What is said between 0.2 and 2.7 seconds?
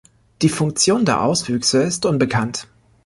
Die Funktion der Auswüchse ist unbekannt.